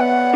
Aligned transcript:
Bye. 0.00 0.29